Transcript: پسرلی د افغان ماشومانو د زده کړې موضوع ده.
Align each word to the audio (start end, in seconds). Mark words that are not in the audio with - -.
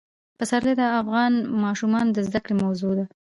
پسرلی 0.37 0.73
د 0.77 0.83
افغان 1.01 1.33
ماشومانو 1.63 2.11
د 2.13 2.19
زده 2.27 2.39
کړې 2.45 2.55
موضوع 2.63 2.91
ده. 2.99 3.05